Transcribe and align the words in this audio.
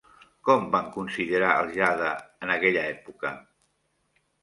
Com 0.47 0.63
van 0.75 0.89
considerar 0.95 1.53
el 1.59 1.71
jade 1.77 2.09
en 2.47 2.57
aquella 2.57 2.89
època? 2.97 3.37